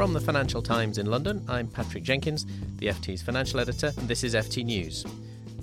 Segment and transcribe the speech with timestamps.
[0.00, 2.46] From the Financial Times in London, I'm Patrick Jenkins,
[2.78, 5.04] the FT's financial editor, and this is FT News.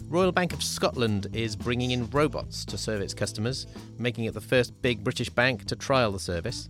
[0.10, 3.66] Royal Bank of Scotland is bringing in robots to serve its customers,
[3.98, 6.70] making it the first big British bank to trial the service.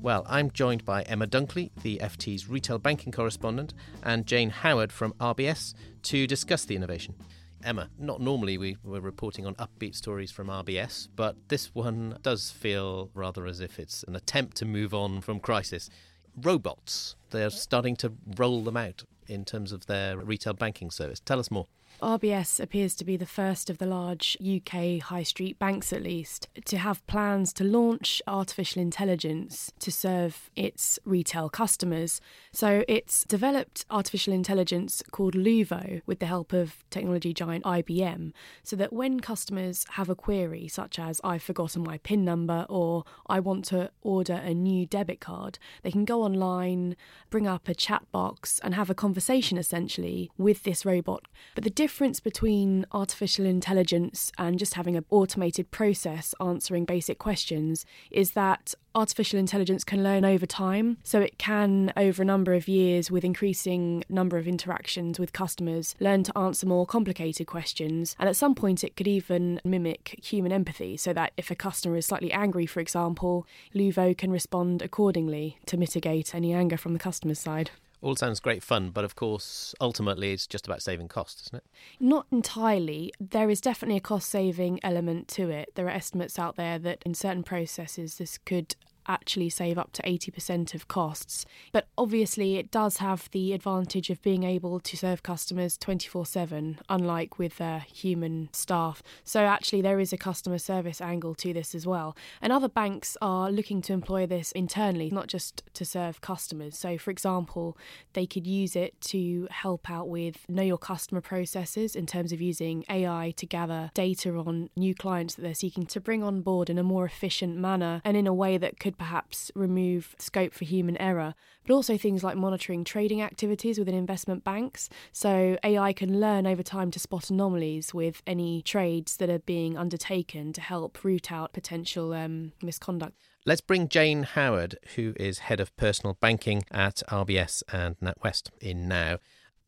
[0.00, 5.12] Well, I'm joined by Emma Dunkley, the FT's retail banking correspondent, and Jane Howard from
[5.20, 5.74] RBS
[6.04, 7.14] to discuss the innovation.
[7.62, 12.50] Emma, not normally we were reporting on upbeat stories from RBS, but this one does
[12.50, 15.90] feel rather as if it's an attempt to move on from crisis.
[16.36, 21.20] Robots, they're starting to roll them out in terms of their retail banking service.
[21.20, 21.66] Tell us more.
[22.02, 26.46] RBS appears to be the first of the large UK high street banks, at least,
[26.66, 32.20] to have plans to launch artificial intelligence to serve its retail customers.
[32.52, 38.76] So it's developed artificial intelligence called Luvo with the help of technology giant IBM, so
[38.76, 43.40] that when customers have a query, such as I've forgotten my PIN number or I
[43.40, 46.94] want to order a new debit card, they can go online,
[47.30, 51.24] bring up a chat box, and have a conversation essentially with this robot.
[51.54, 57.86] But the difference between artificial intelligence and just having an automated process answering basic questions
[58.10, 60.96] is that artificial intelligence can learn over time.
[61.04, 65.94] So it can, over a number of years, with increasing number of interactions with customers,
[66.00, 68.16] learn to answer more complicated questions.
[68.18, 71.96] And at some point, it could even mimic human empathy, so that if a customer
[71.96, 76.98] is slightly angry, for example, Luvo can respond accordingly to mitigate any anger from the
[76.98, 77.70] customer's side.
[78.06, 81.64] All sounds great fun, but of course, ultimately, it's just about saving costs, isn't it?
[81.98, 83.12] Not entirely.
[83.18, 85.72] There is definitely a cost saving element to it.
[85.74, 88.76] There are estimates out there that in certain processes, this could
[89.08, 91.44] actually save up to 80% of costs.
[91.72, 96.78] But obviously, it does have the advantage of being able to serve customers 24 7,
[96.88, 99.02] unlike with uh, human staff.
[99.24, 102.16] So, actually, there is a customer service angle to this as well.
[102.40, 106.76] And other banks are looking to employ this internally, not just to serve customers.
[106.78, 107.76] So, for example,
[108.12, 112.40] they could use it to help out with know your customer processes in terms of
[112.40, 116.70] using AI to gather data on new clients that they're seeking to bring on board
[116.70, 120.64] in a more efficient manner and in a way that could perhaps remove scope for
[120.64, 121.34] human error,
[121.66, 124.88] but also things like monitoring trading activities within investment banks.
[125.12, 129.76] So AI can learn over time to spot anomalies with any trades that are being
[129.76, 133.14] undertaken to help root out potential um, misconduct.
[133.44, 138.88] Let's bring Jane Howard, who is head of personal banking at RBS and NatWest, in
[138.88, 139.18] now.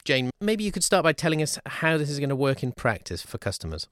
[0.04, 2.72] Jane, maybe you could start by telling us how this is going to work in
[2.72, 3.86] practice for customers.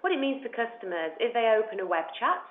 [0.00, 2.42] What it means for customers is they open a web chat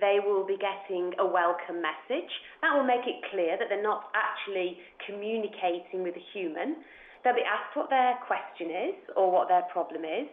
[0.00, 2.30] they will be getting a welcome message.
[2.62, 6.84] That will make it clear that they're not actually communicating with a human.
[7.22, 10.28] They'll be asked what their question is or what their problem is.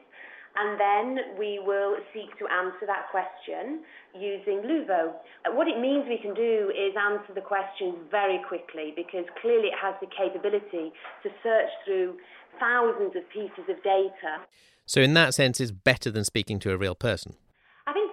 [0.58, 3.86] And then we will seek to answer that question
[4.18, 5.14] using Luvo.
[5.46, 9.69] Uh, what it means we can do is answer the questions very quickly because clearly
[9.69, 12.18] it has the capability to search through
[12.59, 14.42] thousands of pieces of data.
[14.86, 17.36] So, in that sense, it's better than speaking to a real person.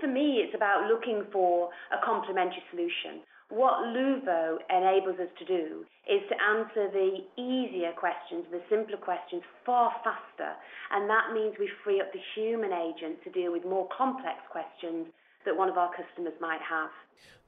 [0.07, 3.27] For me, it's about looking for a complementary solution.
[3.51, 9.43] What Luvo enables us to do is to answer the easier questions, the simpler questions,
[9.65, 10.55] far faster.
[10.93, 15.09] And that means we free up the human agent to deal with more complex questions
[15.45, 16.91] that one of our customers might have.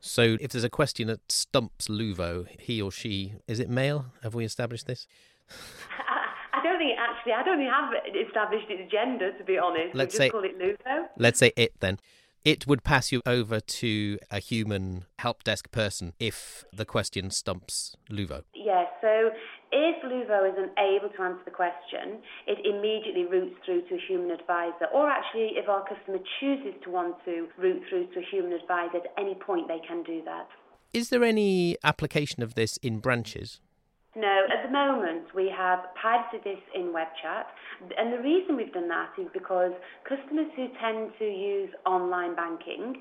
[0.00, 4.06] So, if there's a question that stumps Luvo, he or she, is it male?
[4.25, 5.06] Have we established this?
[6.52, 7.34] I don't think actually.
[7.34, 9.30] I don't think have established its gender.
[9.38, 11.06] To be honest, let's we say call it Luvo.
[11.16, 12.00] Let's say it then
[12.44, 17.97] it would pass you over to a human help desk person if the question stumps
[18.10, 18.43] Luvo.
[18.54, 19.31] Yes, so
[19.71, 24.31] if Luvo isn't able to answer the question, it immediately routes through to a human
[24.31, 24.87] advisor.
[24.94, 28.99] Or actually, if our customer chooses to want to route through to a human advisor
[28.99, 30.49] at any point, they can do that.
[30.94, 33.60] Is there any application of this in branches?
[34.18, 37.46] No, at the moment we have piloted this in web chat,
[37.96, 39.70] and the reason we've done that is because
[40.02, 42.98] customers who tend to use online banking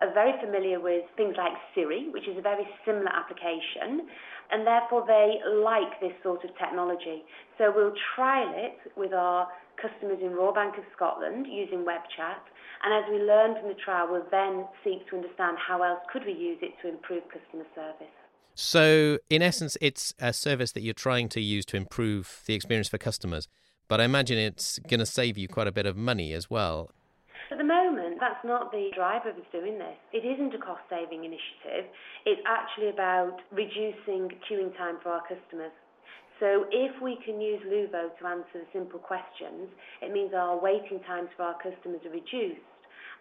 [0.00, 4.06] are very familiar with things like Siri, which is a very similar application,
[4.52, 7.26] and therefore they like this sort of technology.
[7.58, 12.46] So we'll trial it with our customers in Royal Bank of Scotland using web chat,
[12.86, 16.22] and as we learn from the trial, we'll then seek to understand how else could
[16.24, 18.19] we use it to improve customer service.
[18.54, 22.88] So, in essence, it's a service that you're trying to use to improve the experience
[22.88, 23.48] for customers.
[23.88, 26.90] But I imagine it's going to save you quite a bit of money as well.
[27.50, 29.98] At the moment, that's not the driver of doing this.
[30.12, 31.90] It isn't a cost saving initiative.
[32.24, 35.72] It's actually about reducing queuing time for our customers.
[36.38, 39.68] So if we can use Luvo to answer the simple questions,
[40.00, 42.62] it means our waiting times for our customers are reduced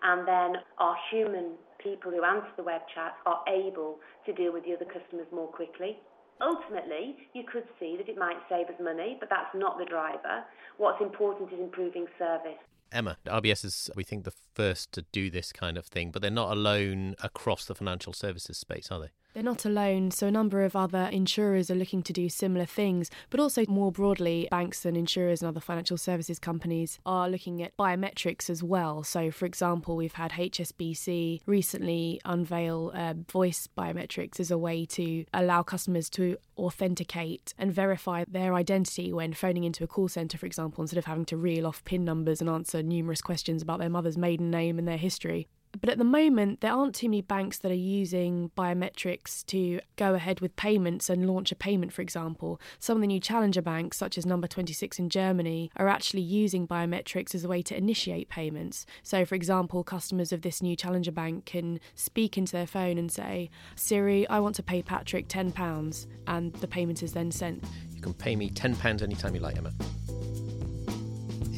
[0.04, 1.54] and then our human
[1.84, 5.48] people who answer the web chat are able to deal with the other customers more
[5.48, 5.98] quickly.
[6.42, 10.44] Ultimately, you could see that it might save us money, but that's not the driver.
[10.78, 12.60] What's important is improving service.
[12.92, 16.31] Emma, RBS is, we think, the first to do this kind of thing, but they're
[16.31, 19.10] not alone across the financial services space, are they?
[19.33, 23.11] They're not alone, so a number of other insurers are looking to do similar things,
[23.29, 27.77] but also more broadly, banks and insurers and other financial services companies are looking at
[27.77, 29.03] biometrics as well.
[29.03, 35.25] So, for example, we've had HSBC recently unveil uh, voice biometrics as a way to
[35.31, 40.47] allow customers to authenticate and verify their identity when phoning into a call centre, for
[40.47, 43.89] example, instead of having to reel off PIN numbers and answer numerous questions about their
[43.89, 45.47] mother's maiden name and their history.
[45.80, 50.16] But at the moment, there aren't too many banks that are using biometrics to go
[50.16, 52.60] ahead with payments and launch a payment, for example.
[52.80, 56.68] Some of the new challenger banks, such as Number 26 in Germany, are actually using
[56.68, 58.88] biometrics as a way to initiate payments.
[59.04, 63.12] So, for example, customers of this new challenger bank can speak into their phone and
[63.12, 67.63] say, Siri, I want to pay Patrick £10, and the payment is then sent.
[67.94, 69.72] You can pay me £10 anytime you like, Emma.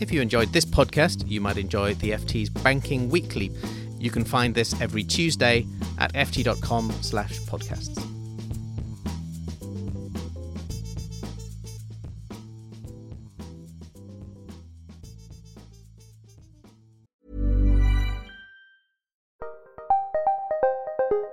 [0.01, 3.51] If you enjoyed this podcast, you might enjoy the FT's Banking Weekly
[4.01, 5.65] you can find this every Tuesday
[5.99, 8.01] at ft.com slash podcasts.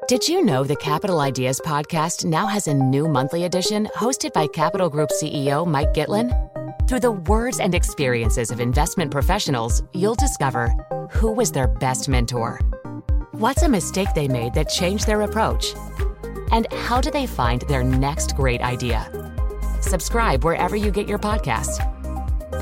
[0.08, 4.46] Did you know the Capital Ideas podcast now has a new monthly edition hosted by
[4.46, 6.57] Capital Group CEO Mike Gitlin?
[6.88, 10.70] Through the words and experiences of investment professionals, you'll discover
[11.10, 12.60] who was their best mentor?
[13.32, 15.74] What's a mistake they made that changed their approach?
[16.50, 19.04] And how do they find their next great idea?
[19.82, 21.76] Subscribe wherever you get your podcasts.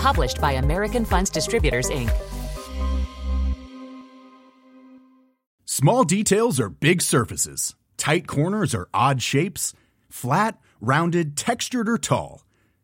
[0.00, 2.10] Published by American Funds Distributors, Inc.
[5.66, 9.72] Small details are big surfaces, tight corners are odd shapes,
[10.10, 12.45] flat, rounded, textured, or tall.